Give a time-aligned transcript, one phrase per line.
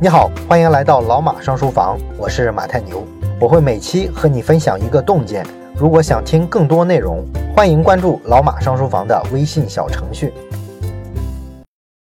[0.00, 3.06] 你好，欢迎来到老马上书房，我是马太牛，
[3.40, 5.44] 我会每期和你分享一个洞见。
[5.76, 7.26] 如果想听更多内容，
[7.56, 10.32] 欢迎关注老马上书房的微信小程序。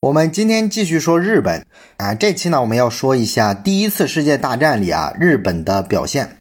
[0.01, 1.65] 我们今天继续说日本
[1.97, 6.37] 啊，这期呢我们要说一下第一次世界大战里啊日本的表现。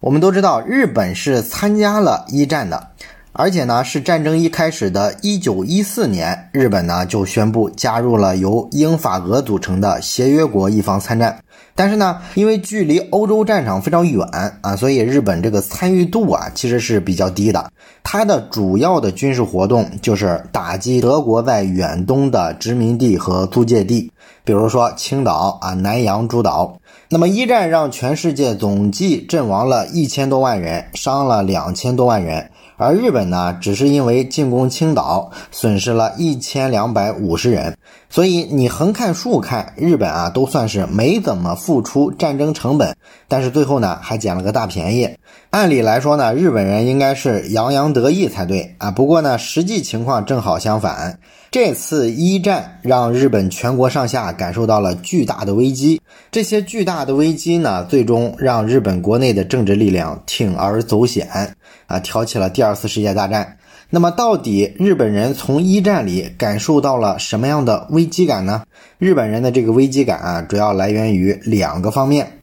[0.00, 2.92] 我们都知道日本是参加了一战的。
[3.32, 11.38] 而且呢，是战争一开始的1914年，日本呢就宣布加入了由英法俄组成的协约国一方参战。
[11.76, 14.26] 但是呢，因为距离欧洲战场非常远
[14.62, 17.70] 啊，所以日本这个参与度啊其实是比较低的。
[18.02, 24.10] 它的主要的军事活动就是打击德国在远东的殖民地和租界地，
[24.44, 26.76] 比如说青岛啊、南洋诸岛。
[27.08, 32.50] 那么一战让全世界总计阵亡了一千多万人，伤了两千多万人。
[32.80, 37.76] 而日本呢，只是因为进攻青岛，损失了一千两百五十人，
[38.08, 42.96] 所以你横看竖看，日本啊都算是没怎么付出战争成本，
[43.28, 45.10] 但是最后呢还捡了个大便宜。
[45.50, 51.18] 按理来说呢，日本人应该是洋洋得意才对啊，不过呢，实际情况正好相反。
[51.50, 61.56] 这次一战让日本全国上下感受到了巨大的危机，这些巨大的危机呢，最终让日本国内的政治力量铤而走险，
[61.88, 63.56] 啊，挑起了第二次世界大战。
[63.92, 68.62] 那么，到底日本人从一战里感受到了什么样的危机感呢？
[68.98, 72.39] 日本人的这个危机感啊，主要来源于两个方面。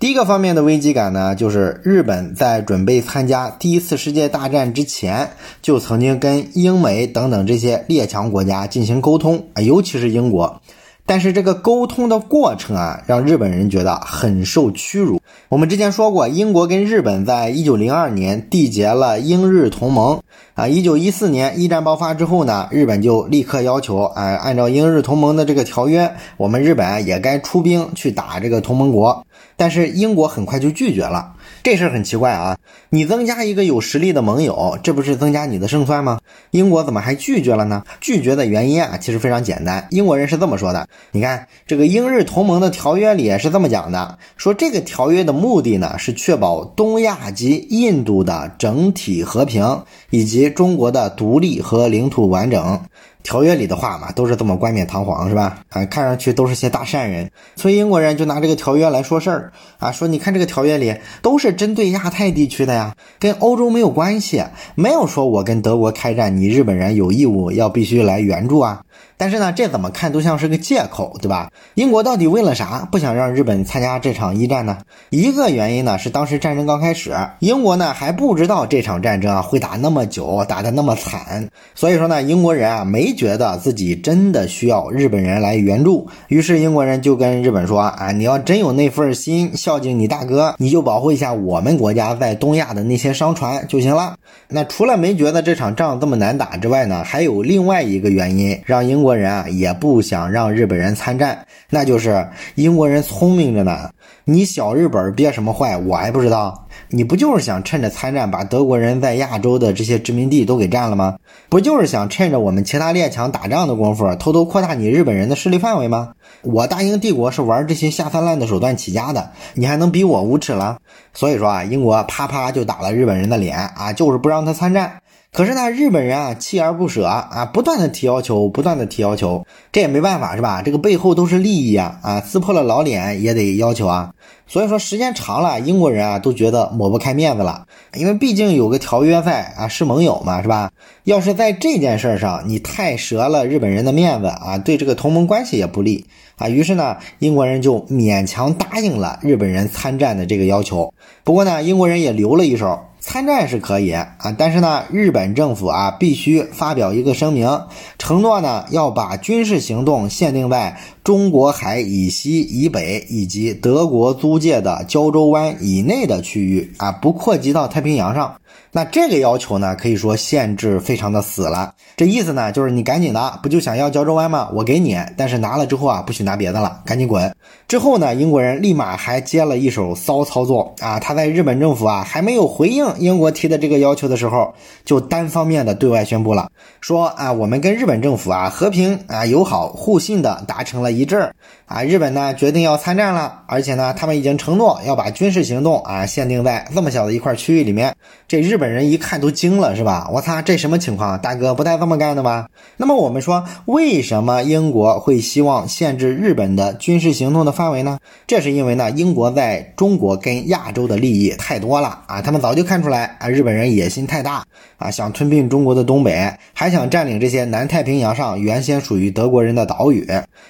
[0.00, 5.30] 第一个方面的危机感呢，就是日本在准备参加第一次世界大战之前，
[5.62, 10.60] 就曾经跟英美等等这些列强国家进行沟通啊，尤其是英国。
[11.06, 15.20] 但是这个沟通的过程啊，让日本人觉得很受屈辱。
[15.54, 20.20] 我们之前说过，英国跟日本在一九零二年缔结了英日同盟
[20.54, 20.66] 啊。
[20.66, 29.24] 一九一四年一战爆发之后呢，日本就立刻要求啊，按照英日同盟的这个条约，我们日本也该出兵去打这个同盟国。
[29.56, 31.34] 但是英国很快就拒绝了。
[31.64, 32.58] 这事儿很奇怪啊！
[32.90, 36.20] 你增加一个有实力的盟友，这不是增加你的胜算吗？
[36.50, 37.82] 英国怎么还拒绝了呢？
[38.02, 39.86] 拒绝的原因啊，其实非常简单。
[39.88, 52.78] 英国人是这么说的：你看，这个英日同盟的条约里是这么讲的，说这个条约的目的呢，是确保东亚及印度的整体和平，以及中国的独立和领土完整。
[53.24, 55.58] 条约里的话嘛，都是这么冠冕堂皇，是吧？
[55.70, 68.82] 啊，看上去都是些大善人，所以英国人就拿这个条约来说事儿啊，说你看这个条约里都是针对亚太地区的呀，跟欧洲没有关系，没有说我跟德国开战，你日本人有义务要必须来援助啊。
[69.16, 71.50] 但是呢，这怎么看都像是个借口，对吧？
[71.74, 74.78] 英国到底为了啥不想让日本参加这场一战呢？
[75.10, 94.16] 一个原因呢是当时战争刚开始，英国呢还不知道这场战争啊会打那么久，打得那么惨，所以说呢，英国人啊没觉得自己真的需要日本人来援助，于是英国人就跟日本说啊，你要真有那份心孝敬你大哥，你就保护一下我们国家在东亚的那些商船就行了。
[94.48, 99.04] 那除了没觉得这场仗这么难打之外呢，还有另外一个原因让英。
[99.04, 103.90] 国人啊也不想让日本人参战，那就是英国人聪明着呢。
[104.24, 106.66] 你小日本憋什么坏，我还不知道。
[106.88, 111.16] 你不就是想趁着参战把德国人在亚洲的这些殖民地都给占了吗？
[111.50, 116.12] 不就是想趁着我们其他列强打仗的功夫，偷偷扩大你日本人的势力范围吗？
[116.40, 120.78] 我大英帝国是玩这些下三滥的手段起家的，你还能比我无耻了？
[121.12, 125.00] 所以说啊，英国啪啪就打了日本人的脸啊，就是不让他参战。
[125.34, 130.62] 可是呢，日本人啊，锲而不舍啊，不断的提要求，不断的提要求，这也没办法是吧？
[130.62, 134.12] 这个背后都是利益啊啊，撕破了老脸也得要求啊。
[134.46, 140.70] 所以说时间长了，英国人啊都觉得抹不开面子了，因为毕竟有个条约在啊，是盟友嘛是吧？
[141.02, 146.06] 要是在这件事上你太折了日本人的面子啊，对这个同盟关系也不利
[146.36, 146.48] 啊。
[146.48, 150.94] 于是呢，英国人就勉强答应了日本人参战的这个要求。
[151.24, 152.78] 不过呢，英国人也留了一手。
[153.06, 157.60] 参战是可以啊，但是呢，日本政府啊必须发表一个声明，
[157.98, 168.36] 承诺呢要把军事行动限定在中国海以西、以北以及德国租界的胶州湾以内的区域啊，不扩及到太平洋上。
[168.72, 171.72] 那这个要求呢，可以说限制非常的死了。
[171.96, 174.48] 这意思呢，就是你赶紧的，不就想要胶州湾吗？
[174.52, 177.32] 我给你，但是拿了之后啊，不许拿别的了，赶紧滚。
[177.68, 184.52] 之后呢，英国人立马还接了一手骚操作啊，他在日本政府啊还没有回应英国提的这个要求的时候，
[184.84, 191.30] 就单方面的对外宣布了，说啊，我们跟日本政府啊和平啊友好互信的达成了一致。
[191.66, 197.94] 啊，日本呢决定要参战了，而且呢，他们已经承诺要把军事行动啊限定在这么小的一块区域里面。
[198.28, 200.10] 这日本人一看都惊了，是吧？
[200.12, 201.18] 我操，这什么情况？
[201.18, 202.48] 大哥不带这么干的吧？
[202.76, 207.98] 那么我们说，为什么英国会希望限制日本的军事行动的范围呢？
[208.26, 214.44] 这是因为呢，英国在中国跟亚洲的利益太多了啊，他们早就看出来啊，日本人野心太大
[214.76, 220.06] 啊，想吞并中国的东北，还想占领这些南太平洋上原先属于德国人的岛屿，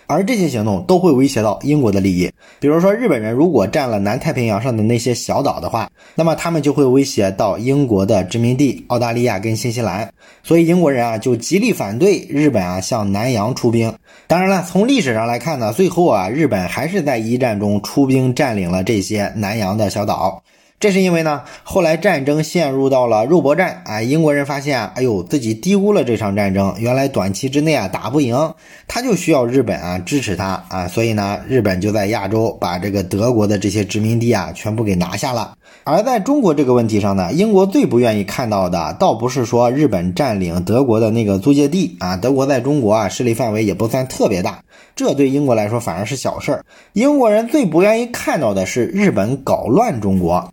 [0.06, 2.30] 而这些行动都会威胁到英国的利益。
[2.58, 10.10] 比如说，日本人如果占了南太平洋上的那些小岛的话，那么他们就会威胁到英英国的殖民地澳大利亚跟新西兰。
[10.42, 13.92] 所以英国人啊就极力反对日本啊向南洋出兵。
[14.26, 20.42] 当然了，从历史上来看呢，最后啊日本还是在一战中出兵占领了这些南洋的小岛。
[20.80, 28.52] 这是因为呢，后来战争陷入到了肉搏战啊，英国人发现啊，哎呦，自己低估了这场战争，原来短期之内啊打不赢，
[28.86, 35.54] 他就需要日本啊支持他啊，所以呢，日本就在亚洲把这个德国的这些殖民地啊全部给拿下了。
[35.84, 44.62] 而在中国这个问题上呢，英国最不愿意看到的，倒不是说日本占领德国的那个租界地啊，德国在中国啊势力范围也不算特别大，
[44.94, 46.64] 这对英国来说反而是小事儿。
[46.92, 50.52] 英国人最不愿意看到的是日本搞乱中国。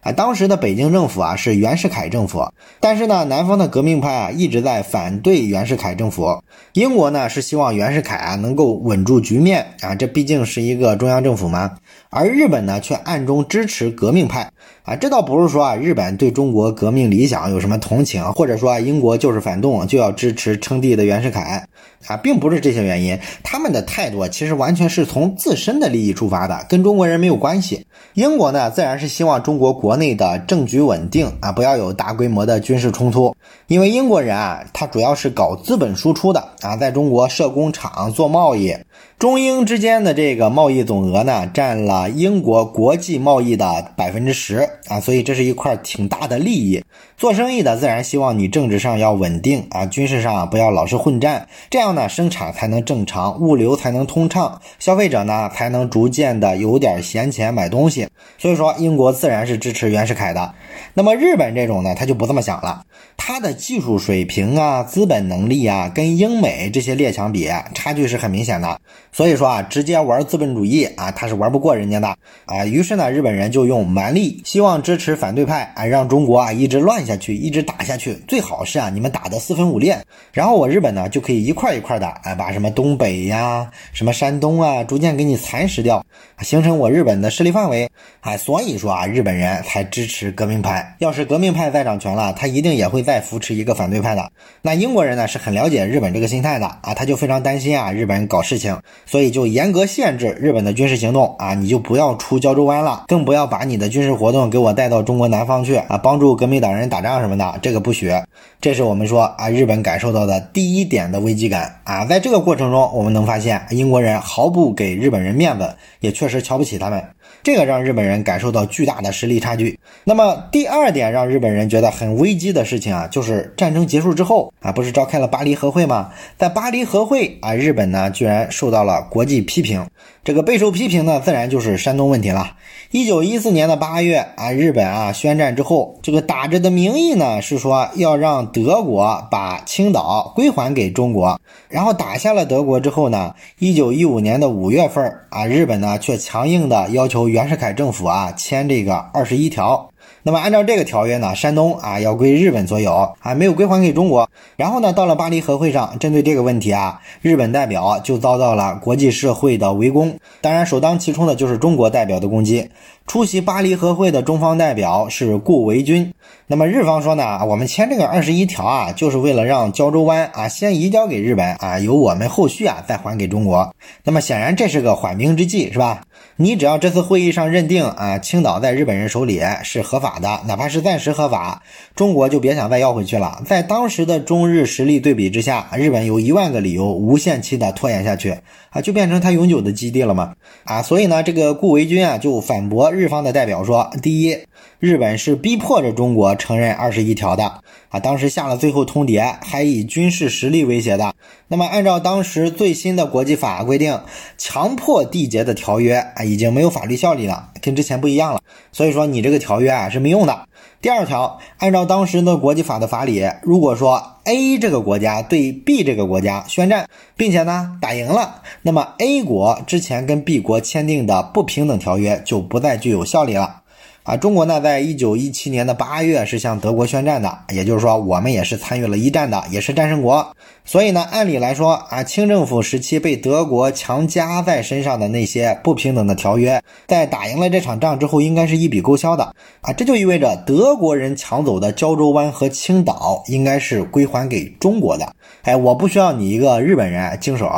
[0.01, 2.43] 啊，当时的北京政府啊是袁世凯政府，
[2.79, 6.41] 但是呢，南方的革命派啊一直在反对袁世凯政府。
[6.73, 11.77] 英国呢是希望袁世凯啊能够稳住局面啊，这毕竟是一个中央政府嘛。
[12.09, 14.51] 而日本呢却暗中支持革命派
[14.83, 21.67] 啊，这倒不是说啊日本对中国革命理想有什么同情，或者说啊英国就是反动就要支持称帝的袁世凯
[22.07, 23.19] 啊，并不是这些原因。
[23.43, 27.85] 他们的态度其实完全是从自身的利益出发的，跟中国人没有关系。
[28.15, 29.90] 英国呢自然是希望中国国。
[29.91, 33.35] 国内的政局稳定啊，不要有大规模的军事冲突。
[33.67, 38.73] 因为英国人啊，他主要是搞资本输出的啊，在中国设工厂、做贸易。
[39.19, 46.81] 中英之间的这个贸易总额呢，占了英国国际贸易的百分之十啊，所以这是一块挺大的利益。
[47.21, 58.07] 做生意的自然希望你政治上要稳定啊，军事上不要老是混战，这样呢生产才能正常，物流才能通畅，消费者呢才能逐渐的有点闲钱买东西。
[58.39, 60.55] 所以说，英国自然是支持袁世凯的。
[60.95, 62.85] 那么日本这种呢，他就不这么想了，
[63.15, 68.79] 他的技术水平啊、资本能力啊，跟英美这些列强比，差距是很明显的。
[69.11, 72.65] 所以说啊，直接玩资本主义啊，他是玩不过人家的啊。
[72.65, 78.13] 于是呢，日本人就用蛮力，希望支持反对派啊，让中国啊一直乱下下去，一直打下去。
[78.27, 79.97] 最好是啊，你们打得四分五裂，
[80.31, 86.03] 然后我日本呢就可以一块一块的哎，把什么东北呀、什么山东啊，逐渐给你蚕食掉，
[86.41, 87.89] 形成我日本的势力范围。
[88.21, 90.95] 哎，所以说啊，日本人才支持革命派。
[90.99, 94.31] 要是革命派再掌权了，他一定也会再扶持一个反对派的。
[94.61, 98.79] 那英国人呢是很了解日本这个心态的啊，他就非常担心啊，日本搞事情。
[99.05, 108.23] 所以就严格限制日本的军事行动啊，你就不要出胶州湾了，更不要把你的军事活动给我带到中国南方去啊，帮助革命党人打仗什么的，这个不学。
[108.59, 117.03] 这是我们说啊，日本感受到的第一点的危机感啊，在这个过程中，我们能发现英国人毫不给日本人面子，也确实瞧不起他们，
[117.43, 119.79] 这个让日本人感受到巨大的实力差距。
[120.03, 126.09] 那么第二点让日本人觉得很危机的事情啊，就是战争结束之后啊，不是召开了巴黎和会吗？
[126.37, 129.01] 在巴黎和会啊，日本呢居然受到了。
[129.11, 129.85] 国际批评，
[130.23, 132.55] 这个备受批评呢，自然就是山东问题了。
[132.91, 149.89] 一九一四年的八月啊，日本啊宣战之后，这个打着的名义呢是说要让德国把青岛归还给中国，然后打下了德国之后呢，一九一五年的五月份啊，日本呢却强硬的要求袁世凯政府啊签这个二十一条。
[150.23, 154.29] 那么按照这个条约呢，山东啊要归日本所有啊，没有归还给中国。
[154.55, 160.19] 然后呢，到了巴黎和会上，针对这个问题啊，日本代表就遭到了国际社会的围攻。
[160.41, 162.69] 当然，首当其冲的就是中国代表的攻击。
[163.11, 166.13] 出席巴黎和会的中方代表是顾维钧。
[166.47, 173.75] 那么日方说呢，我们签这个二十一条啊，就是为了让胶州湾啊先移交给日本啊，由我们后续啊再还给中国。
[174.05, 176.03] 那么显然这是个缓兵之计，是吧？
[176.37, 181.61] 你只要这次会议上认定啊，青岛在日本人手里是合法的，哪怕是暂时合法，
[181.93, 183.41] 中国就别想再要回去了。
[183.45, 188.37] 在当时的中日实力对比之下，日本有一万个理由无限期的拖延下去
[188.69, 193.00] 啊，就变成他永久的基地了嘛啊，所以呢，这个顾维钧啊就反驳日。
[193.01, 194.37] 日方的代表说：“第一，
[194.77, 201.15] 日本是逼迫着中国承认二十一条的啊，当时下了最后通牒，还以军事实力威胁的。
[201.47, 203.99] 那么，按照当时最新的国际法规定，
[204.37, 208.41] 强迫缔结的条约啊已经没有法律效力了，跟之前不一样了。
[208.71, 210.47] 所以说你这个条约啊是没用的。
[210.81, 223.61] 第二条，按照当时的国际法的法理，如果说 A 这个国家对 B 这个国家宣战，并且呢打赢了，那么 A 国之前跟 B 国签订的不平等条约就不再具有效力了。
[224.01, 230.35] 啊，中国呢，在一九一七年的八月是向德国宣战的，也就是说，我们也是参与了一战的，也是战胜国。
[230.71, 239.73] 所以呢，按理来说啊，清政府时期被德国强加在身上的那些不平等的条约，在打赢了这场仗之后，应该是一笔勾销的啊。
[239.73, 245.13] 这就意味着德国人抢走的胶州湾和青岛应该是归还给中国的。
[245.41, 247.49] 哎，我不需要你一个日本人经手，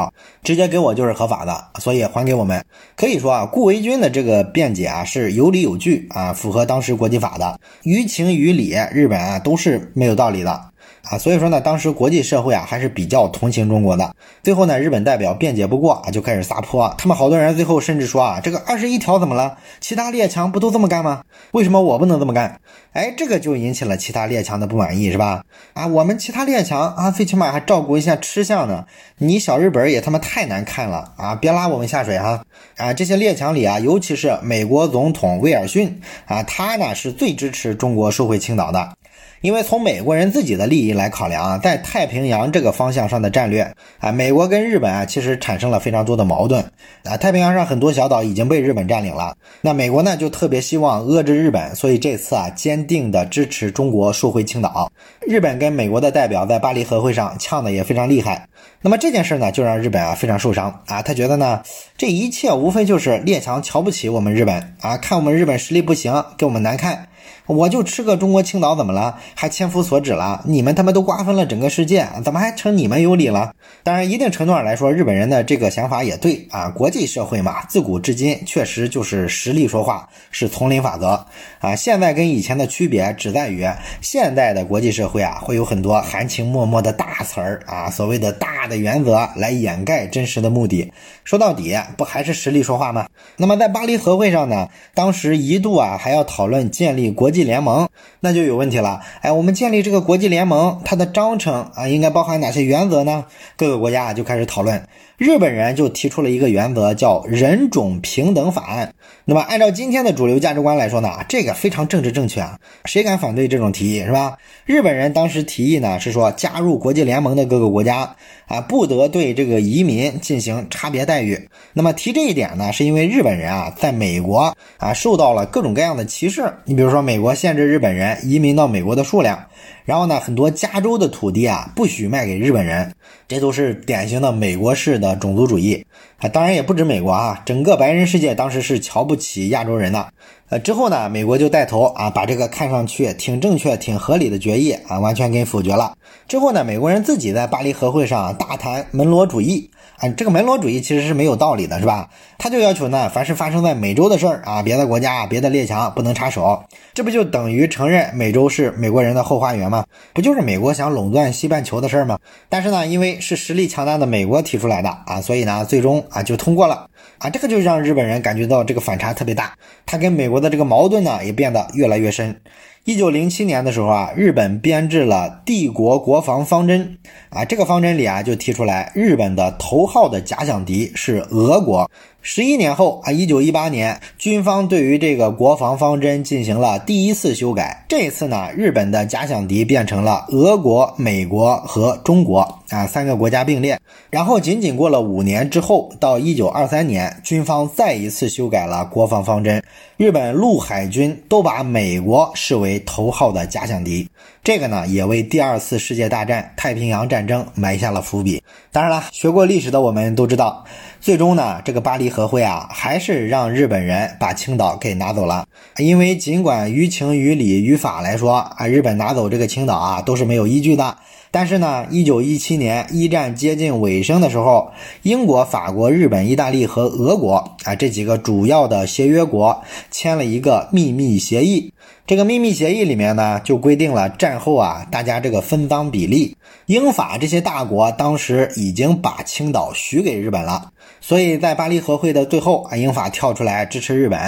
[0.42, 2.66] 直接给我就是合法的，所以还给我们。
[2.96, 6.34] 可以说啊，顾维钧的这个辩解啊是有理有据啊。
[6.34, 10.73] 符合当时国际法的，于情于理，日本啊都是没有道理的
[11.04, 14.16] 啊，所以说呢，当时国际社会啊还是比较同情中国的。
[14.42, 16.96] 最后呢，日本代表辩解不过啊，就开始撒泼。
[16.98, 19.58] 他们好多人最后甚至说啊，这个二十一条怎么了？
[19.82, 21.24] 其他列强不都这么干吗？
[21.52, 22.62] 为什么我不能这么干？
[22.94, 25.44] 哎，这个就引起了其他列强的不满意，是吧？
[25.74, 28.86] 啊，我们其他列强啊，最起码还照顾一下吃相呢。
[29.18, 31.36] 你小日本也他妈太难看了啊！
[31.36, 32.44] 别拉我们下水哈！
[32.78, 38.94] 啊，这些列强里啊，尤其是美国总统威尔逊啊，他呢是最支持中国收回青岛的。
[39.42, 46.64] 因为从美国人自己的利益来考量啊，在太平洋这个方向上的战略啊，美国跟日本啊其实产生了非常多的矛盾
[47.04, 47.18] 啊。
[47.18, 54.90] 太平洋上很多小岛已经被日本占领了，那美国呢就特别希望遏制日本，所以这次啊坚定的支持中国收回青岛。
[55.28, 58.48] 日本跟美国的代表在巴黎和会上呛的也非常厉害。
[58.82, 61.62] 那么这件事呢就让日本啊非常受伤啊，他觉得呢
[61.98, 67.08] 这一切无非就是列强瞧不起我们日本啊，看我们日本实力不行，给我们难看。
[67.46, 69.18] 我就吃个中国青岛怎么了？
[69.36, 70.42] 还千夫所指了？
[70.46, 73.54] 你们他妈都瓜分了整个世界，怎么还成你们有理了？
[73.84, 76.70] 当然，一定程度上来说，日本人的这个想法也对啊。
[76.70, 81.26] 国际社会嘛，自古至今确实就是实力说话，是丛林法则
[81.60, 81.76] 啊。
[81.76, 83.68] 现在跟以前的区别只在于，
[84.02, 90.92] 现代的国际社会啊，会有很多含情脉脉的大词儿啊，所谓的大的原则来掩盖真实的目的。
[91.24, 93.08] 说到底，不还是实力说话吗？
[93.38, 97.34] 那么在巴黎和会上呢，当时一度啊还要讨论建立国。
[97.34, 97.90] 际联盟
[98.20, 103.26] 那就有问题了，哎，我们建立这个国际联盟，它的章程啊，应该包含哪些原则呢？
[103.58, 104.88] 各个国家就开始讨论。
[105.18, 108.94] 日本人就提出了一个原则，叫人种平等法案。
[109.26, 114.38] 那么按照今天的主流价值观来说呢，这个非常政治正确啊，谁敢反对这种提议是吧？
[114.66, 118.16] 日本人当时提议呢是说，加入国际联盟的各个国家
[118.48, 121.50] 啊，不得对这个移民进行差别待遇。
[121.74, 126.54] 那么提这一点呢，是因为日本人啊，在美国啊受到了各种各样的歧视。
[126.66, 129.46] 你比如说，美国限制日本人移民到美国的数量。
[129.86, 132.94] 然后呢，很多加州的土地啊，不许卖给日本人，
[133.28, 135.86] 这都是典型的美国式的种族主义
[136.20, 136.30] 啊。
[136.30, 140.08] 当然也不止美国啊，整个白人世界当时是瞧不起亚洲人的。
[140.54, 145.96] 呃，之后呢，美国就带头啊，把这个看上去挺正确、挺合理的决议啊，完全给否决了。
[146.28, 149.72] 之后呢，美国人自己在巴黎和会上大谈门罗主义。
[149.98, 152.10] 啊，这个门罗主义其实是没有道理的，是吧？
[152.38, 159.86] 他就要求呢，凡是发生在美洲的事儿啊，别的国家、别的列强不能插手，这不就等于承认美洲是美国人的后花园吗？
[160.14, 162.20] 不就是美国想垄断西半球的事儿吗？
[162.50, 169.54] 但是呢，因为是实力强大的美国提出来的啊，所以呢，最终啊就通过了啊，这个就让日本人感觉到这个反差特别大，
[169.86, 172.42] 他跟美国的这个矛盾呢也变得越来越深。
[172.86, 176.98] 一九零七年的时候啊，日本编制了帝国国防方针
[177.30, 181.90] 啊，这个方针里啊就提出来，日本的头号的假想敌是俄国。
[182.22, 187.86] 十一年后啊，一九一八年，军方对于这个国防方针进行了第一次修改。
[187.88, 193.80] 这次呢，日本的假想敌变成了俄国、美国和中国啊三个国家并列。
[194.10, 199.64] 然后仅仅过了五年之后，到一九二三年，军方再一次修改了国防方针，
[199.98, 204.10] 日本陆海军都把美国视为头号的假想敌。
[204.44, 208.44] 这个呢，也为第二次世界大战太平洋战争埋下了伏笔。
[208.72, 210.66] 当然了，学过历史的我们都知道。
[211.00, 215.46] 最终呢，这个巴黎和会啊，还是让日本人把青岛给拿走了。
[215.78, 220.98] 因为尽管于情于理于法来说啊，日本拿走这个青岛啊，都是没有依据的。
[221.34, 224.72] 但是呢，一九一七年一战接近尾声的时候，
[225.02, 231.74] 英国、法国、日本、意大利和俄国啊这几个主要的协约国签了一个秘密协议。
[232.06, 236.38] 这个秘密协议里面呢，就规定了战后啊，大家这个分赃比例。
[236.68, 240.70] 英法这些大国当时已经把青岛许给日本了，
[241.02, 244.20] 所以在巴黎和会的最后啊，英法跳出来支持日本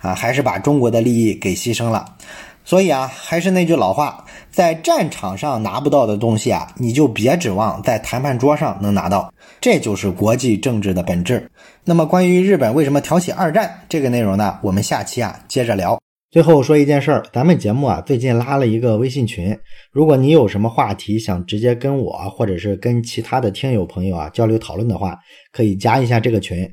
[0.00, 2.04] 啊，还是把中国的利益给牺牲了。
[2.70, 9.34] 所以啊，还是那句老话，在战场上拿不到的东西啊，你就别指望在谈判桌上能拿到。
[9.60, 11.50] 这就是国际政治的本质。
[11.84, 14.56] 那么，关于日本为什么挑起二战这个内容呢？
[14.62, 15.98] 我们下期啊接着聊。
[16.30, 19.58] 最后说一件事儿，咱们节目啊最近拉了一个微信群，
[19.90, 25.18] 如果你有什么话题想直接跟我或者是跟其他的听友朋友啊交流讨论的话，
[25.50, 26.72] 可以加一下这个群。